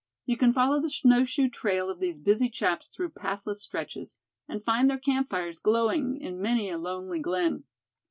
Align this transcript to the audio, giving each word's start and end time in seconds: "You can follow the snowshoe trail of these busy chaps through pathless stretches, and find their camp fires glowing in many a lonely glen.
"You 0.25 0.35
can 0.35 0.51
follow 0.51 0.81
the 0.81 0.89
snowshoe 0.89 1.47
trail 1.47 1.87
of 1.87 1.99
these 1.99 2.17
busy 2.17 2.49
chaps 2.49 2.87
through 2.87 3.09
pathless 3.09 3.61
stretches, 3.61 4.17
and 4.47 4.63
find 4.63 4.89
their 4.89 4.97
camp 4.97 5.29
fires 5.29 5.59
glowing 5.59 6.19
in 6.19 6.41
many 6.41 6.71
a 6.71 6.79
lonely 6.79 7.19
glen. 7.19 7.65